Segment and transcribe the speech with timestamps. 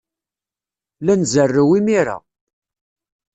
[1.05, 2.17] La nzerrew imir-a.